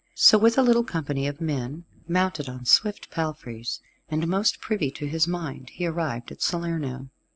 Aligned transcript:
So 0.15 0.35
with 0.39 0.57
a 0.57 0.63
little 0.63 0.83
company 0.83 1.27
of 1.27 1.39
men, 1.39 1.85
mounted 2.07 2.49
on 2.49 2.65
swift 2.65 3.11
palfreys, 3.11 3.81
and 4.09 4.27
most 4.27 4.59
privy 4.59 4.89
to 4.89 5.05
his 5.05 5.27
mind, 5.27 5.69
he 5.69 5.85
arrived 5.85 6.31
at 6.31 6.41
Salerno. 6.41 7.09